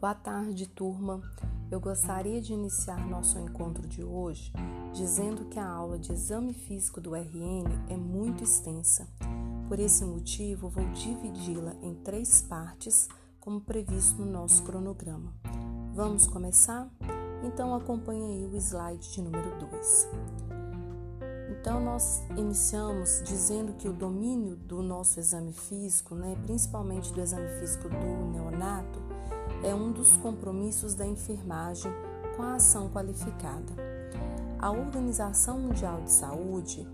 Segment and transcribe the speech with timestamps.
[0.00, 1.20] Boa tarde, turma.
[1.72, 4.52] Eu gostaria de iniciar nosso encontro de hoje
[4.92, 9.08] dizendo que a aula de exame físico do RN é muito extensa.
[9.66, 13.08] Por esse motivo, vou dividi-la em três partes,
[13.40, 15.34] como previsto no nosso cronograma.
[15.92, 16.88] Vamos começar?
[17.42, 20.08] Então acompanhe aí o slide de número 2.
[21.50, 27.48] Então, nós iniciamos dizendo que o domínio do nosso exame físico, né, principalmente do exame
[27.58, 29.17] físico do neonato,
[29.62, 31.92] é um dos compromissos da enfermagem
[32.36, 33.72] com a ação qualificada.
[34.58, 36.86] A Organização Mundial de Saúde,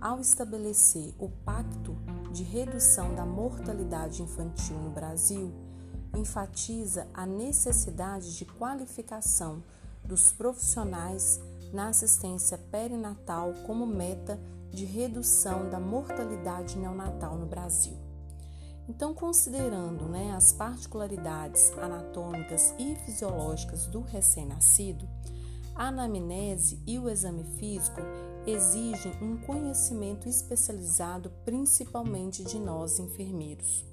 [0.00, 1.96] ao estabelecer o Pacto
[2.32, 5.52] de Redução da Mortalidade Infantil no Brasil,
[6.16, 9.62] enfatiza a necessidade de qualificação
[10.04, 11.40] dos profissionais
[11.72, 14.38] na assistência perinatal como meta
[14.70, 18.01] de redução da mortalidade neonatal no Brasil.
[18.88, 25.08] Então, considerando né, as particularidades anatômicas e fisiológicas do recém-nascido,
[25.74, 28.00] a anamnese e o exame físico
[28.46, 33.86] exigem um conhecimento especializado principalmente de nós enfermeiros.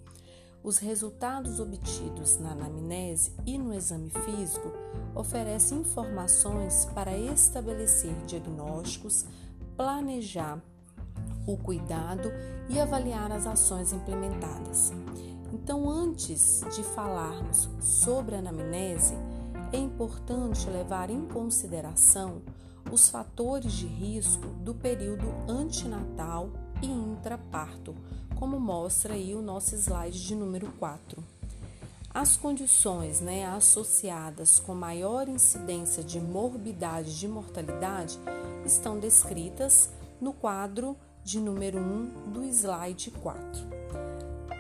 [0.61, 4.73] Os resultados obtidos na anamnese e no exame físico
[5.15, 9.25] oferecem informações para estabelecer diagnósticos,
[9.77, 10.61] planejar
[11.53, 12.31] o cuidado
[12.69, 14.92] e avaliar as ações implementadas.
[15.52, 19.16] Então, antes de falarmos sobre a anamnese,
[19.73, 22.41] é importante levar em consideração
[22.91, 27.95] os fatores de risco do período antinatal e intraparto,
[28.38, 31.23] como mostra aí o nosso slide de número 4.
[32.11, 38.19] As condições né, associadas com maior incidência de morbidade e de mortalidade
[38.66, 40.97] estão descritas no quadro
[41.30, 43.61] de número 1 do slide 4.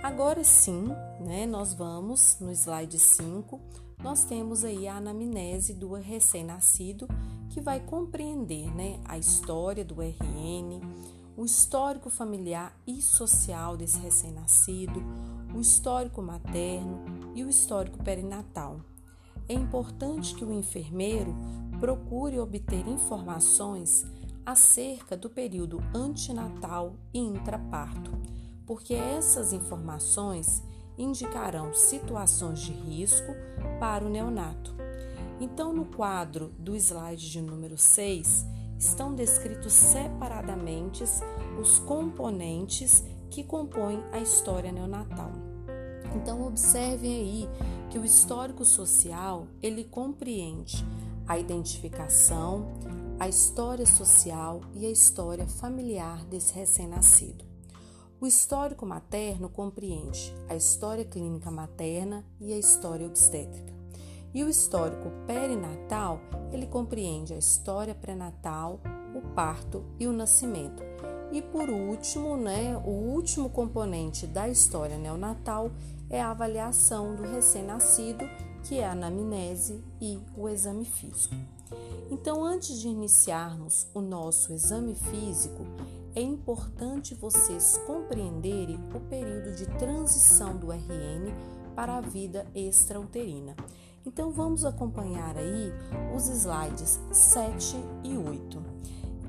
[0.03, 0.85] Agora sim,
[1.19, 3.59] né, nós vamos no slide 5,
[4.03, 7.07] nós temos aí a anamnese do recém-nascido
[7.49, 10.79] que vai compreender né, a história do RN,
[11.35, 15.01] o histórico familiar e social desse recém-nascido,
[15.55, 17.03] o histórico materno
[17.33, 18.79] e o histórico perinatal.
[19.47, 21.35] É importante que o enfermeiro
[21.79, 24.05] procure obter informações
[24.49, 28.11] acerca do período antinatal e intraparto,
[28.65, 30.63] porque essas informações
[30.97, 33.31] indicarão situações de risco
[33.79, 34.73] para o neonato.
[35.39, 38.45] Então, no quadro do slide de número 6,
[38.79, 41.03] estão descritos separadamente
[41.61, 45.31] os componentes que compõem a história neonatal.
[46.15, 47.49] Então observem aí
[47.91, 50.83] que o histórico social, ele compreende
[51.27, 52.65] a identificação,
[53.19, 57.43] a história social e a história familiar desse recém-nascido.
[58.21, 63.73] O histórico materno compreende a história clínica materna e a história obstétrica.
[64.33, 66.21] E o histórico perinatal,
[66.53, 68.79] ele compreende a história pré-natal,
[69.13, 70.81] o parto e o nascimento.
[71.29, 75.71] E por último, né, o último componente da história neonatal
[76.09, 78.23] é a avaliação do recém-nascido,
[78.63, 81.35] que é a anamnese e o exame físico.
[82.09, 85.65] Então, antes de iniciarmos o nosso exame físico,
[86.15, 91.31] é importante vocês compreenderem o período de transição do RN
[91.75, 93.55] para a vida extrauterina.
[94.05, 95.71] Então vamos acompanhar aí
[96.15, 98.61] os slides 7 e 8.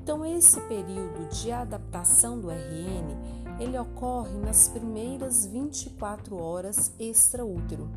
[0.01, 7.89] Então esse período de adaptação do RN, ele ocorre nas primeiras 24 horas extraútero,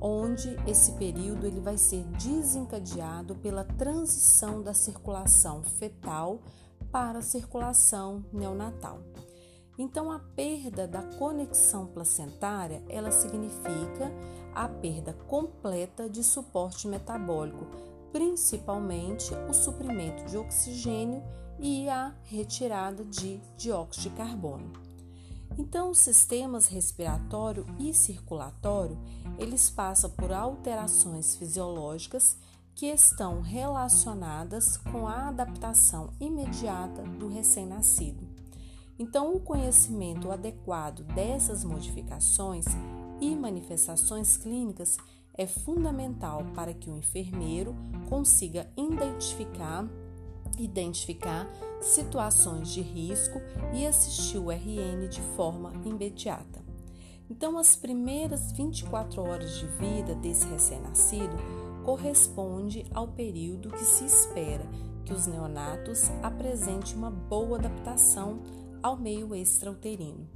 [0.00, 6.40] onde esse período ele vai ser desencadeado pela transição da circulação fetal
[6.90, 9.00] para a circulação neonatal.
[9.78, 14.12] Então, a perda da conexão placentária, ela significa
[14.52, 17.64] a perda completa de suporte metabólico,
[18.10, 21.22] principalmente o suprimento de oxigênio
[21.60, 24.87] e a retirada de dióxido de carbono.
[25.58, 28.96] Então, os sistemas respiratório e circulatório,
[29.38, 32.36] eles passam por alterações fisiológicas
[32.76, 38.24] que estão relacionadas com a adaptação imediata do recém-nascido.
[38.96, 42.64] Então, o conhecimento adequado dessas modificações
[43.20, 44.96] e manifestações clínicas
[45.34, 47.74] é fundamental para que o enfermeiro
[48.08, 49.88] consiga identificar
[50.58, 51.48] identificar
[51.80, 53.40] situações de risco
[53.74, 56.62] e assistir o RN de forma imediata.
[57.30, 61.36] Então, as primeiras 24 horas de vida desse recém-nascido
[61.84, 64.64] corresponde ao período que se espera
[65.04, 68.42] que os neonatos apresentem uma boa adaptação
[68.82, 70.28] ao meio extrauterino.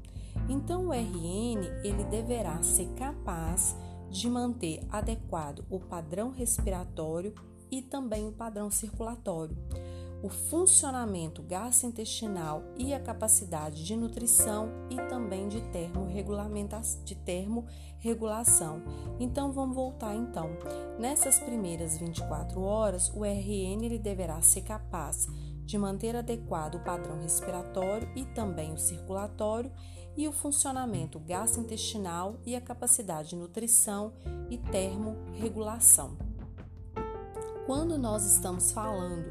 [0.48, 3.76] Então o RN ele deverá ser capaz
[4.10, 7.34] de manter adequado o padrão respiratório
[7.70, 9.56] e também o padrão circulatório,
[10.22, 17.02] o funcionamento gastrointestinal e a capacidade de nutrição e também de termorregulação.
[17.04, 18.82] De termorregulação.
[19.18, 20.50] Então vamos voltar então.
[20.98, 25.26] Nessas primeiras 24 horas, o RN ele deverá ser capaz
[25.64, 29.72] de manter adequado o padrão respiratório e também o circulatório
[30.16, 34.12] e o funcionamento gastrointestinal e a capacidade de nutrição
[34.50, 36.16] e termorregulação.
[37.66, 39.26] Quando nós estamos falando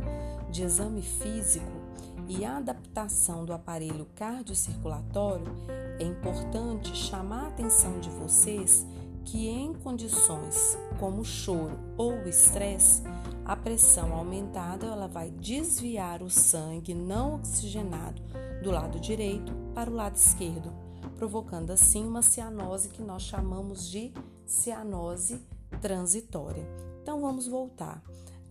[0.51, 1.71] de exame físico
[2.27, 5.47] e adaptação do aparelho cardiocirculatório,
[5.99, 8.85] é importante chamar a atenção de vocês
[9.25, 13.03] que em condições como choro ou estresse,
[13.45, 18.21] a pressão aumentada ela vai desviar o sangue não oxigenado
[18.63, 20.71] do lado direito para o lado esquerdo,
[21.17, 24.13] provocando assim uma cianose que nós chamamos de
[24.45, 25.41] cianose
[25.81, 26.65] transitória.
[27.01, 28.01] Então vamos voltar,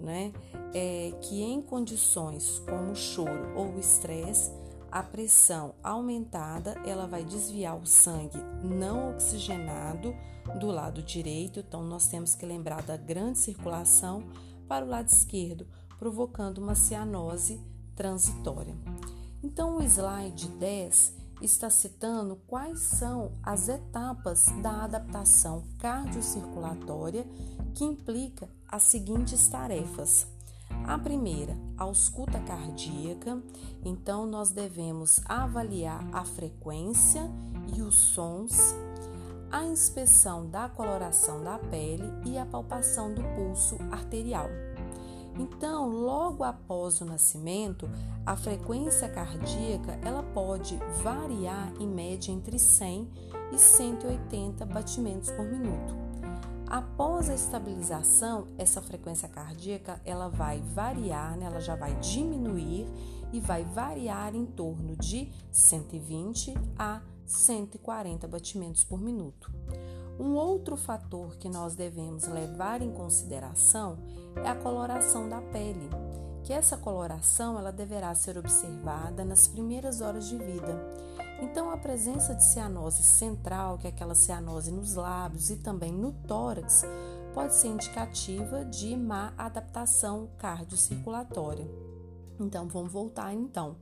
[0.01, 0.33] né?
[0.75, 4.51] É que em condições como choro ou estresse,
[4.91, 10.15] a pressão aumentada ela vai desviar o sangue não oxigenado
[10.59, 14.25] do lado direito, então nós temos que lembrar da grande circulação
[14.67, 15.67] para o lado esquerdo,
[15.99, 17.61] provocando uma cianose
[17.95, 18.75] transitória.
[19.43, 27.27] Então o slide 10 está citando quais são as etapas da adaptação cardiocirculatória
[27.75, 30.27] que implica as seguintes tarefas.
[30.87, 33.43] A primeira, a ausculta cardíaca.
[33.85, 37.29] Então, nós devemos avaliar a frequência
[37.75, 38.75] e os sons,
[39.51, 44.49] a inspeção da coloração da pele e a palpação do pulso arterial.
[45.39, 47.89] Então, logo após o nascimento,
[48.27, 53.09] a frequência cardíaca ela pode variar em média entre 100
[53.53, 56.10] e 180 batimentos por minuto.
[56.71, 61.47] Após a estabilização, essa frequência cardíaca ela vai variar, né?
[61.47, 62.87] ela já vai diminuir
[63.33, 69.53] e vai variar em torno de 120 a 140 batimentos por minuto.
[70.17, 73.99] Um outro fator que nós devemos levar em consideração
[74.37, 75.91] é a coloração da pele,
[76.43, 80.79] que essa coloração ela deverá ser observada nas primeiras horas de vida.
[81.43, 86.13] Então, a presença de cianose central, que é aquela cianose nos lábios e também no
[86.13, 86.83] tórax,
[87.33, 91.67] pode ser indicativa de má adaptação cardiocirculatória.
[92.39, 93.77] Então, vamos voltar então,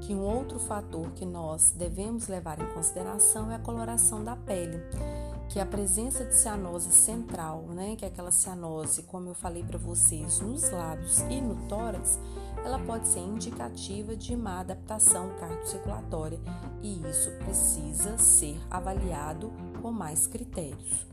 [0.00, 4.80] que um outro fator que nós devemos levar em consideração é a coloração da pele
[5.56, 9.78] que a presença de cianose central, né, que é aquela cianose, como eu falei para
[9.78, 12.20] vocês, nos lábios e no tórax,
[12.62, 16.38] ela pode ser indicativa de má adaptação cardiocirculatória
[16.82, 19.50] e isso precisa ser avaliado
[19.80, 21.06] com mais critérios.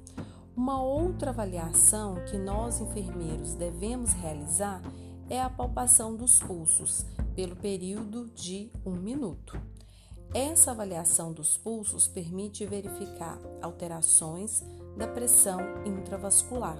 [0.57, 4.81] Uma outra avaliação que nós enfermeiros devemos realizar
[5.29, 9.57] é a palpação dos pulsos pelo período de um minuto.
[10.33, 14.63] Essa avaliação dos pulsos permite verificar alterações
[14.97, 16.75] da pressão intravascular.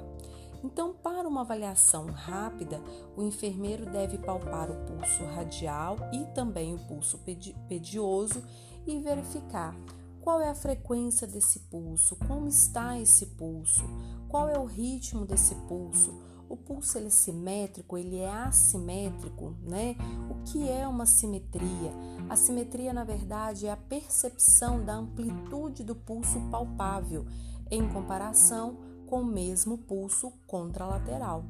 [0.63, 2.81] Então, para uma avaliação rápida,
[3.15, 7.19] o enfermeiro deve palpar o pulso radial e também o pulso
[7.67, 8.43] pedioso
[8.87, 9.75] e verificar
[10.21, 13.83] qual é a frequência desse pulso, como está esse pulso,
[14.29, 19.95] qual é o ritmo desse pulso o pulso ele é simétrico, ele é assimétrico, né?
[20.29, 21.91] O que é uma simetria?
[22.29, 27.25] A simetria, na verdade, é a percepção da amplitude do pulso palpável
[27.71, 31.43] em comparação com o mesmo pulso contralateral.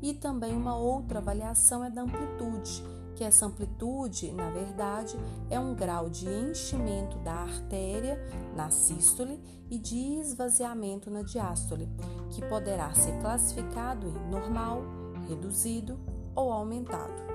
[0.00, 2.82] E também uma outra avaliação é da amplitude,
[3.16, 5.16] que essa amplitude, na verdade,
[5.50, 8.20] é um grau de enchimento da artéria
[8.54, 11.88] na sístole e de esvaziamento na diástole,
[12.30, 14.82] que poderá ser classificado em normal,
[15.26, 15.98] reduzido
[16.34, 17.26] ou aumentado.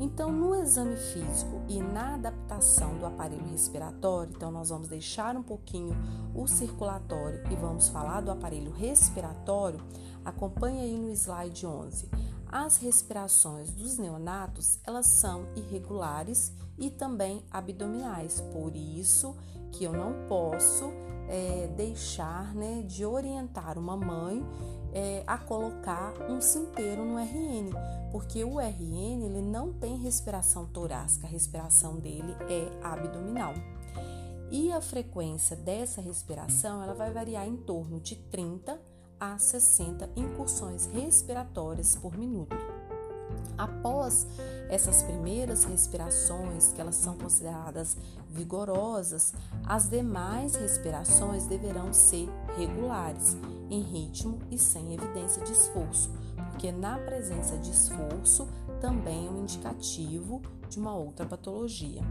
[0.00, 5.42] Então, no exame físico e na adaptação do aparelho respiratório, então nós vamos deixar um
[5.42, 5.96] pouquinho
[6.32, 9.80] o circulatório e vamos falar do aparelho respiratório.
[10.24, 12.08] Acompanhe aí no slide 11.
[12.50, 19.36] As respirações dos neonatos, elas são irregulares e também abdominais, por isso
[19.72, 20.90] que eu não posso
[21.28, 24.42] é, deixar né, de orientar uma mãe
[24.94, 27.70] é, a colocar um cinteiro no RN,
[28.10, 33.52] porque o RN ele não tem respiração torácica, a respiração dele é abdominal.
[34.50, 38.80] E a frequência dessa respiração ela vai variar em torno de 30
[39.20, 42.56] a 60 incursões respiratórias por minuto.
[43.56, 44.26] Após
[44.68, 47.96] essas primeiras respirações, que elas são consideradas
[48.30, 49.34] vigorosas,
[49.66, 53.36] as demais respirações deverão ser regulares,
[53.68, 56.10] em ritmo e sem evidência de esforço,
[56.50, 58.48] porque na presença de esforço
[58.80, 62.02] também é um indicativo de uma outra patologia.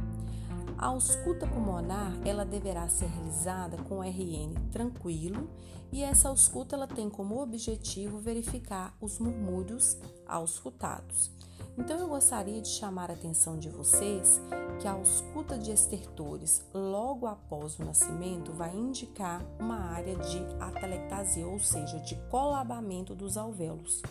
[0.78, 5.50] A ausculta pulmonar, ela deverá ser realizada com RN tranquilo
[5.92, 11.32] e essa ausculta ela tem como objetivo verificar os murmúrios auscultados.
[11.76, 14.40] Então eu gostaria de chamar a atenção de vocês
[14.80, 21.48] que a ausculta de estertores logo após o nascimento vai indicar uma área de atelectasia,
[21.48, 24.04] ou seja, de colabamento dos alvéolos,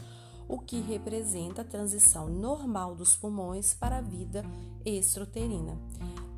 [0.49, 4.45] o que representa a transição normal dos pulmões para a vida
[4.85, 5.79] extrauterina.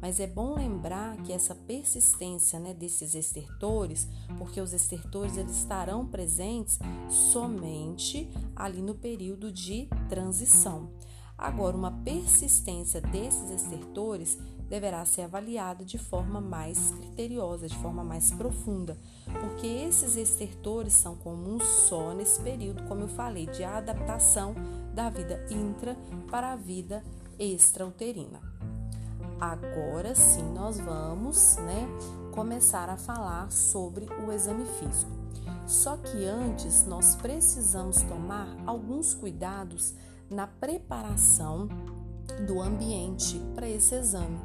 [0.01, 6.07] Mas é bom lembrar que essa persistência né, desses estertores, porque os estertores eles estarão
[6.07, 6.79] presentes
[7.09, 10.91] somente ali no período de transição.
[11.37, 14.37] Agora, uma persistência desses estertores
[14.69, 18.99] deverá ser avaliada de forma mais criteriosa, de forma mais profunda,
[19.41, 24.55] porque esses estertores são comuns só nesse período, como eu falei, de adaptação
[24.93, 25.97] da vida intra
[26.29, 27.03] para a vida
[27.39, 28.41] extrauterina.
[29.41, 31.87] Agora sim nós vamos, né,
[32.33, 35.11] começar a falar sobre o exame físico.
[35.67, 39.95] Só que antes nós precisamos tomar alguns cuidados
[40.29, 41.69] na preparação
[42.47, 44.41] do ambiente para esse exame.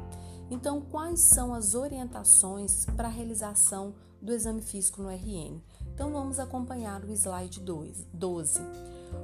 [0.50, 5.60] Então, quais são as orientações para a realização do exame físico no RN?
[5.92, 8.60] Então, vamos acompanhar o slide 12.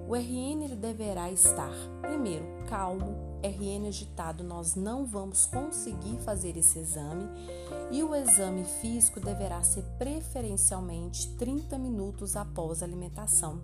[0.09, 6.79] O RN ele deverá estar, primeiro, calmo, RN agitado, nós não vamos conseguir fazer esse
[6.79, 7.29] exame
[7.91, 13.61] e o exame físico deverá ser preferencialmente 30 minutos após a alimentação,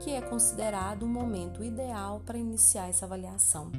[0.00, 3.70] que é considerado o momento ideal para iniciar essa avaliação.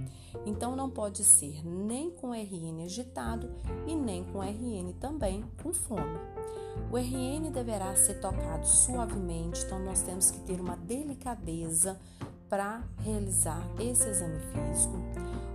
[0.46, 3.50] Então não pode ser nem com RN agitado
[3.86, 6.20] e nem com RN também com fome.
[6.92, 12.00] O RN deverá ser tocado suavemente, então nós temos que ter uma delicadeza
[12.50, 14.98] para realizar esse exame físico.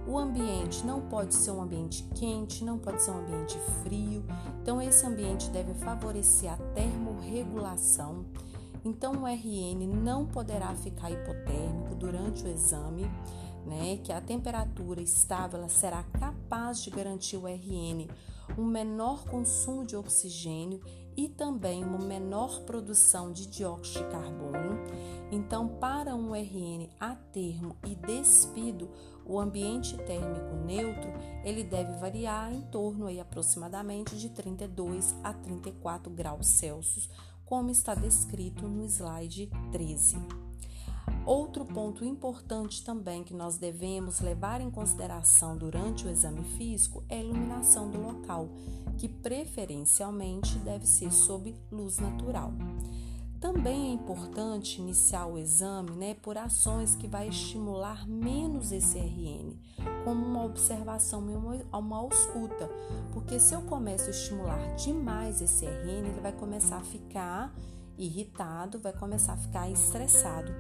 [0.07, 4.25] O ambiente não pode ser um ambiente quente, não pode ser um ambiente frio.
[4.61, 8.25] Então, esse ambiente deve favorecer a termorregulação.
[8.85, 13.03] Então, o RN não poderá ficar hipotérmico durante o exame,
[13.67, 13.99] né?
[14.03, 18.09] Que a temperatura estável será capaz de garantir o RN
[18.59, 20.81] um menor consumo de oxigênio
[21.25, 24.81] e também uma menor produção de dióxido de carbono.
[25.31, 28.89] Então, para um RN a termo e despido,
[29.27, 31.13] o ambiente térmico neutro
[31.45, 37.11] ele deve variar em torno aí, aproximadamente de 32 a 34 graus Celsius,
[37.45, 40.50] como está descrito no slide 13.
[41.25, 47.19] Outro ponto importante também que nós devemos levar em consideração durante o exame físico é
[47.19, 48.49] a iluminação do local,
[48.99, 52.53] que preferencialmente deve ser sob luz natural.
[53.41, 59.57] Também é importante iniciar o exame né, por ações que vai estimular menos esse RN,
[60.05, 62.69] como uma observação e uma ausculta,
[63.15, 67.55] porque se eu começo a estimular demais esse RN, ele vai começar a ficar
[68.01, 70.53] irritado, vai começar a ficar estressado.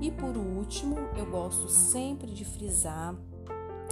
[0.00, 3.14] E por último, eu gosto sempre de frisar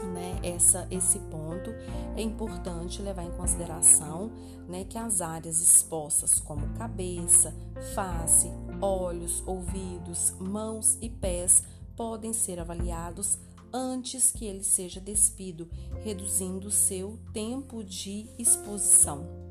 [0.04, 1.70] né, essa, esse ponto,
[2.16, 4.30] é importante levar em consideração
[4.68, 7.54] né, que as áreas expostas, como cabeça,
[7.94, 8.50] face,
[8.80, 11.62] olhos, ouvidos, mãos e pés,
[11.96, 13.38] podem ser avaliados
[13.72, 15.68] antes que ele seja despido,
[16.02, 19.45] reduzindo seu tempo de exposição.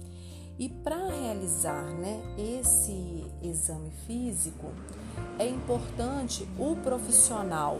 [0.57, 4.71] E para realizar né, esse exame físico,
[5.37, 7.79] é importante o profissional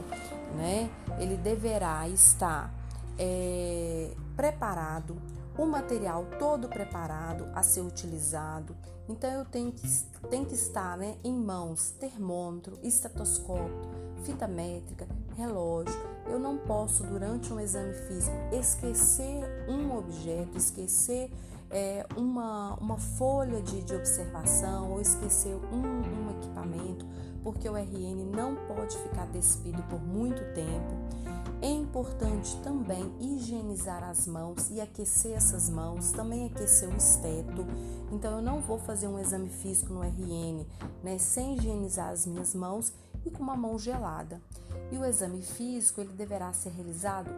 [0.56, 0.90] né?
[1.20, 2.74] Ele deverá estar
[3.18, 5.16] é, preparado,
[5.58, 8.76] o material todo preparado a ser utilizado.
[9.08, 9.88] Então eu tenho que,
[10.30, 13.92] tenho que estar né, em mãos termômetro, estetoscópio,
[14.24, 15.96] fita métrica, relógio.
[16.26, 21.32] Eu não posso, durante um exame físico, esquecer um objeto, esquecer
[21.70, 27.06] é, uma, uma folha de, de observação ou esquecer um, um equipamento
[27.46, 30.96] porque o RN não pode ficar despido por muito tempo.
[31.62, 37.64] É importante também higienizar as mãos e aquecer essas mãos, também aquecer o esteto.
[38.12, 40.66] Então eu não vou fazer um exame físico no RN,
[41.04, 42.92] né, sem higienizar as minhas mãos
[43.24, 44.42] e com uma mão gelada.
[44.92, 47.30] E o exame físico ele deverá ser realizado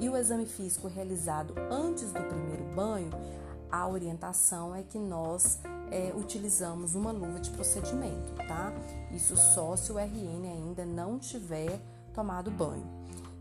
[0.00, 3.10] e o exame físico realizado antes do primeiro banho,
[3.72, 5.58] a orientação é que nós
[5.90, 8.70] é, utilizamos uma luva de procedimento, tá?
[9.10, 11.80] Isso só se o RN ainda não tiver
[12.12, 12.86] tomado banho.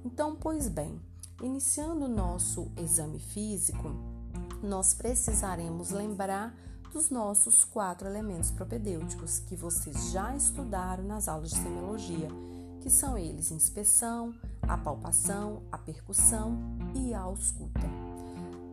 [0.05, 1.00] Então, pois bem,
[1.41, 3.91] iniciando o nosso exame físico,
[4.63, 6.55] nós precisaremos lembrar
[6.93, 12.29] dos nossos quatro elementos propedêuticos que vocês já estudaram nas aulas de semiologia,
[12.79, 16.57] que são eles inspeção, a palpação, a percussão
[16.95, 18.11] e a ausculta.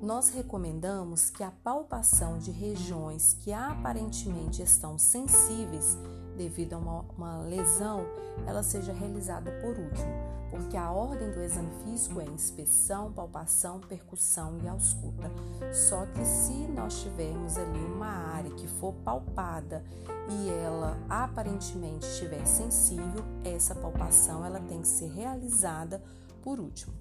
[0.01, 5.99] Nós recomendamos que a palpação de regiões que aparentemente estão sensíveis
[6.37, 8.07] devido a uma, uma lesão,
[8.47, 10.07] ela seja realizada por último,
[10.53, 15.33] porque a ordem do exame físico é inspeção, palpação, percussão e ausculta.
[15.73, 19.85] Só que se nós tivermos ali uma área que for palpada
[20.31, 26.01] e ela aparentemente estiver sensível, essa palpação ela tem que ser realizada
[26.41, 26.95] por último.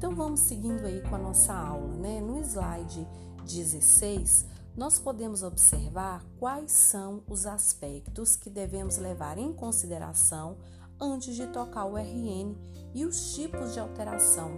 [0.00, 2.22] Então vamos seguindo aí com a nossa aula, né?
[2.22, 3.06] No slide
[3.44, 10.56] 16, nós podemos observar quais são os aspectos que devemos levar em consideração
[10.98, 12.56] antes de tocar o RN
[12.94, 14.52] e os tipos de alteração.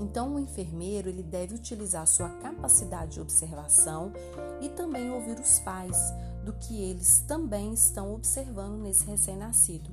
[0.00, 4.12] Então, o enfermeiro ele deve utilizar sua capacidade de observação
[4.60, 5.96] e também ouvir os pais
[6.44, 9.88] do que eles também estão observando nesse recém-nascido.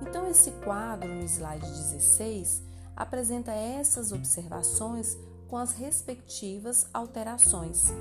[0.00, 5.16] Então, esse quadro no slide 16 apresenta essas observações
[5.48, 7.92] com as respectivas alterações.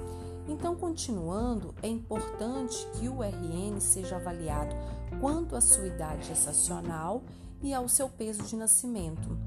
[0.47, 4.75] Então, continuando, é importante que o RN seja avaliado
[5.19, 7.23] quanto à sua idade gestacional
[7.61, 9.37] e ao seu peso de nascimento.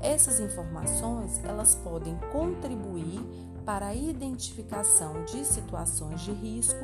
[0.00, 3.20] Essas informações, elas podem contribuir
[3.64, 6.78] para a identificação de situações de risco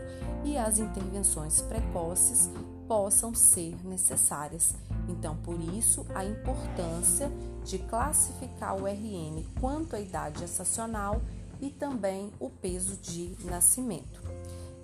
[0.44, 2.50] e as intervenções precoces
[2.90, 4.74] possam ser necessárias.
[5.08, 7.30] Então, por isso, a importância
[7.64, 11.22] de classificar o RN quanto à idade gestacional
[11.60, 14.20] e também o peso de nascimento.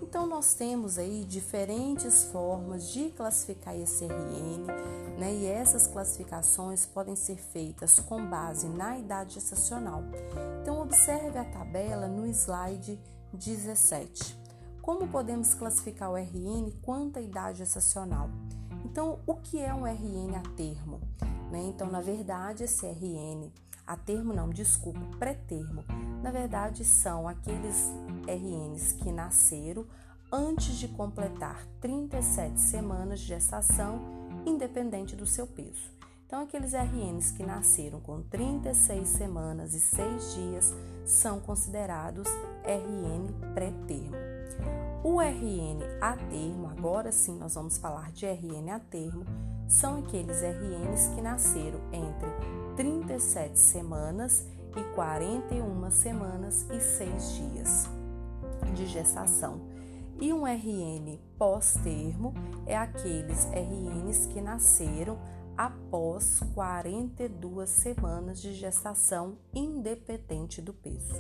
[0.01, 4.67] Então, nós temos aí diferentes formas de classificar esse RN,
[5.19, 5.35] né?
[5.35, 10.05] E essas classificações podem ser feitas com base na idade gestacional.
[10.63, 13.01] Então, observe a tabela no slide
[13.33, 14.46] 17.
[14.87, 18.31] Como podemos classificar o RN quanto à idade gestacional?
[18.85, 21.01] Então, o que é um RN a termo?
[21.51, 21.61] Né?
[21.65, 23.51] Então, na verdade, esse RN
[23.85, 25.83] a termo não, desculpa, pré-termo.
[26.23, 27.91] Na verdade, são aqueles
[28.29, 29.85] RNs que nasceram
[30.31, 34.01] antes de completar 37 semanas de gestação,
[34.47, 35.91] independente do seu peso.
[36.25, 42.29] Então, aqueles RNs que nasceram com 36 semanas e 6 dias são considerados
[42.65, 44.36] RN pré-termo.
[45.09, 49.25] O RN a termo, agora sim nós vamos falar de RN a termo,
[49.69, 52.29] são aqueles RNs que nasceram entre
[52.75, 54.45] 37 semanas
[54.77, 57.89] e 41 semanas e 6 dias
[58.75, 59.61] de gestação.
[60.21, 62.35] E um RN pós-termo
[62.67, 65.21] é aqueles RNs que nasceram
[65.57, 71.15] após 42 semanas de gestação, independente do peso.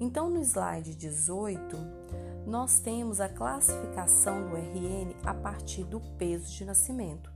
[0.00, 1.95] Então, no slide 18,
[2.46, 7.30] nós temos a classificação do RN a partir do peso de nascimento.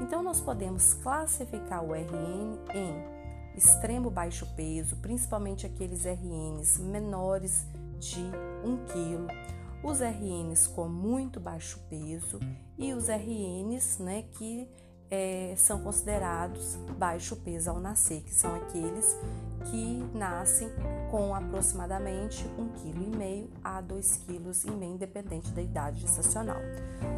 [0.00, 3.14] Então, nós podemos classificar o RN em
[3.56, 7.66] extremo baixo peso, principalmente aqueles RNs menores
[8.00, 8.22] de
[8.64, 9.26] 1 kg,
[9.84, 12.40] os RNs com muito baixo peso
[12.78, 14.68] e os RNs né, que
[15.10, 19.16] é, são considerados baixo peso ao nascer, que são aqueles
[19.70, 20.68] que nascem
[21.10, 26.60] com aproximadamente 1,5 kg a 2,5 kg, independente da idade gestacional.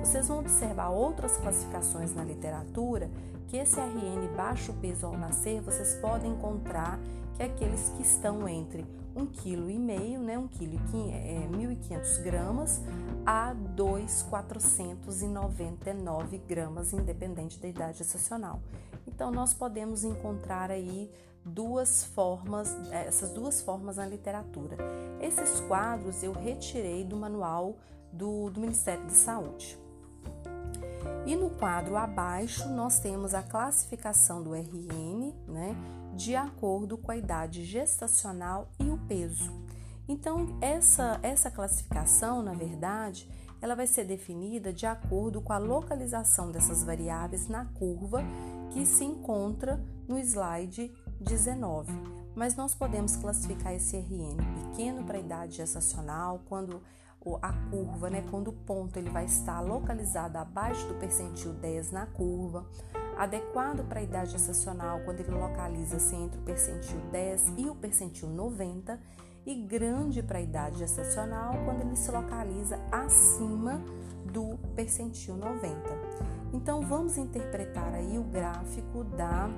[0.00, 3.10] Vocês vão observar outras classificações na literatura
[3.48, 6.98] que esse RN baixo peso ao nascer vocês podem encontrar
[7.36, 8.84] que é aqueles que estão entre
[9.16, 10.76] 1,5 kg, né, 1 kg
[11.10, 12.82] é 1.500 gramas
[13.24, 18.60] a 2.499 gramas, independente da idade gestacional.
[19.06, 21.10] Então, nós podemos encontrar aí
[21.44, 24.76] duas formas, essas duas formas na literatura.
[25.20, 27.76] Esses quadros eu retirei do manual
[28.12, 29.78] do, do Ministério da Saúde.
[31.24, 35.74] E no quadro abaixo nós temos a classificação do RN, né,
[36.16, 39.52] de acordo com a idade gestacional e o peso.
[40.08, 43.28] Então, essa, essa classificação, na verdade,
[43.60, 48.22] ela vai ser definida de acordo com a localização dessas variáveis na curva
[48.70, 51.92] que se encontra no slide 19.
[52.34, 54.36] Mas nós podemos classificar esse RN
[54.70, 56.82] pequeno para a idade gestacional, quando
[57.42, 62.06] a curva, né, quando o ponto ele vai estar localizado abaixo do percentil 10 na
[62.06, 62.64] curva,
[63.16, 68.28] adequado para a idade gestacional, quando ele localiza-se entre o percentil 10 e o percentil
[68.28, 68.98] 90,
[69.46, 73.80] e grande para a idade gestacional quando ele se localiza acima
[74.32, 75.78] do percentil 90.
[76.52, 79.48] Então vamos interpretar aí o gráfico da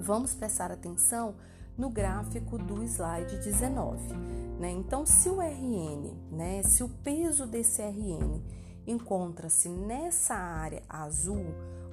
[0.00, 1.34] Vamos prestar atenção
[1.76, 4.14] no gráfico do slide 19.
[4.58, 4.70] Né?
[4.70, 8.42] Então, se o RN, né, se o peso desse RN
[8.86, 11.44] encontra-se nessa área azul,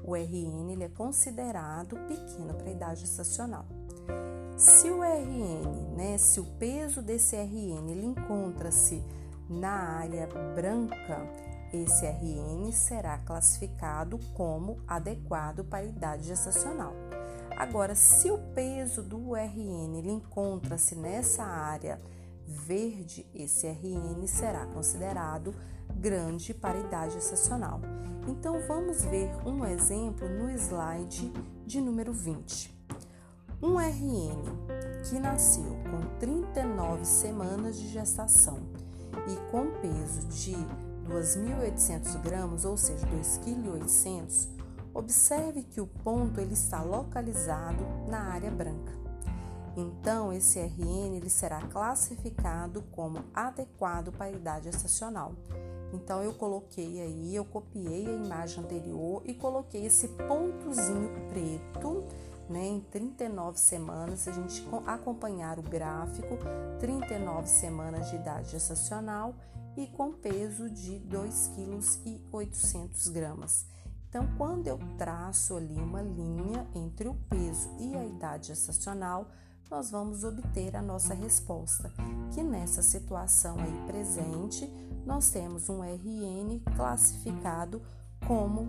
[0.08, 3.66] o RN ele é considerado pequeno para a idade estacional.
[4.58, 9.04] Se o RN, né, se o peso desse RN ele encontra-se
[9.50, 11.28] na área branca,
[11.74, 16.94] esse RN será classificado como adequado para a idade gestacional.
[17.58, 22.02] Agora, se o peso do RN encontra-se nessa área
[22.48, 25.54] verde, esse RN será considerado
[25.96, 27.82] grande para idade gestacional.
[28.28, 31.32] Então, vamos ver um exemplo no slide
[31.66, 32.76] de número 20.
[33.62, 34.44] Um RN
[35.10, 38.60] que nasceu com 39 semanas de gestação
[39.28, 40.56] e com peso de
[41.08, 44.58] 2.800 gramas, ou seja, 2,8 kg,
[44.94, 48.94] observe que o ponto ele está localizado na área branca.
[49.76, 55.34] Então, esse RN ele será classificado como adequado para a idade estacional.
[55.94, 62.04] Então, eu coloquei aí, eu copiei a imagem anterior e coloquei esse pontozinho preto
[62.50, 66.38] né, em 39 semanas, se a gente acompanhar o gráfico,
[66.80, 69.36] 39 semanas de idade gestacional
[69.76, 73.48] e com peso de 2,8 kg.
[74.10, 79.28] Então, quando eu traço ali uma linha entre o peso e a idade gestacional,
[79.70, 81.92] nós vamos obter a nossa resposta,
[82.34, 84.66] que nessa situação aí presente,
[85.06, 87.82] nós temos um RN classificado
[88.26, 88.68] como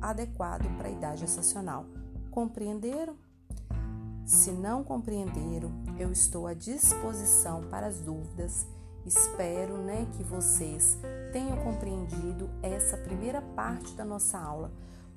[0.00, 1.84] adequado para a idade gestacional.
[2.30, 3.16] Compreenderam?
[4.24, 8.66] Se não compreenderam, eu estou à disposição para as dúvidas.
[9.06, 10.98] Espero né, que vocês
[11.32, 14.70] tenham compreendido essa primeira parte da nossa aula.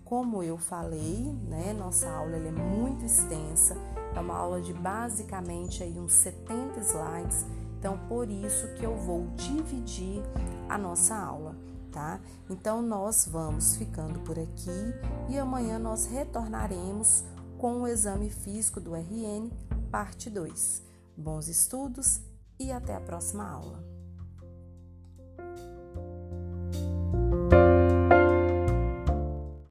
[0.05, 3.75] Como eu falei, né, nossa aula é muito extensa,
[4.15, 7.45] é uma aula de basicamente aí uns 70 slides,
[7.79, 10.21] então por isso que eu vou dividir
[10.69, 11.55] a nossa aula,
[11.91, 12.19] tá?
[12.49, 14.93] Então nós vamos ficando por aqui
[15.29, 17.23] e amanhã nós retornaremos
[17.57, 19.49] com o exame físico do RN,
[19.91, 20.83] parte 2.
[21.15, 22.21] Bons estudos
[22.59, 23.90] e até a próxima aula.